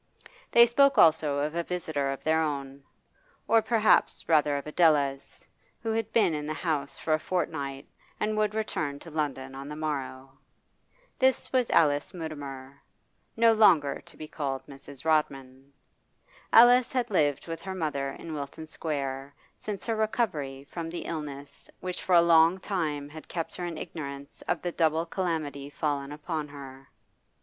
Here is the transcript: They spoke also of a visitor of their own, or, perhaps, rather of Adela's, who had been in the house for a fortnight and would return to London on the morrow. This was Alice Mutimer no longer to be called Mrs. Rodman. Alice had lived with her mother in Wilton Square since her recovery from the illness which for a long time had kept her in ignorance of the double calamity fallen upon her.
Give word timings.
They 0.51 0.65
spoke 0.65 0.97
also 0.97 1.37
of 1.37 1.53
a 1.53 1.61
visitor 1.61 2.09
of 2.09 2.23
their 2.23 2.41
own, 2.41 2.81
or, 3.47 3.61
perhaps, 3.61 4.27
rather 4.27 4.57
of 4.57 4.65
Adela's, 4.65 5.45
who 5.83 5.91
had 5.91 6.11
been 6.11 6.33
in 6.33 6.47
the 6.47 6.55
house 6.55 6.97
for 6.97 7.13
a 7.13 7.19
fortnight 7.19 7.87
and 8.19 8.35
would 8.35 8.55
return 8.55 8.97
to 8.97 9.11
London 9.11 9.53
on 9.53 9.69
the 9.69 9.75
morrow. 9.75 10.39
This 11.19 11.53
was 11.53 11.69
Alice 11.69 12.15
Mutimer 12.15 12.81
no 13.37 13.53
longer 13.53 14.01
to 14.07 14.17
be 14.17 14.27
called 14.27 14.65
Mrs. 14.65 15.05
Rodman. 15.05 15.71
Alice 16.51 16.91
had 16.91 17.11
lived 17.11 17.45
with 17.47 17.61
her 17.61 17.75
mother 17.75 18.09
in 18.09 18.33
Wilton 18.33 18.65
Square 18.65 19.35
since 19.55 19.85
her 19.85 19.95
recovery 19.95 20.63
from 20.71 20.89
the 20.89 21.05
illness 21.05 21.69
which 21.79 22.01
for 22.01 22.15
a 22.15 22.23
long 22.23 22.59
time 22.59 23.07
had 23.07 23.27
kept 23.27 23.55
her 23.55 23.65
in 23.67 23.77
ignorance 23.77 24.41
of 24.47 24.63
the 24.63 24.71
double 24.71 25.05
calamity 25.05 25.69
fallen 25.69 26.11
upon 26.11 26.47
her. 26.47 26.89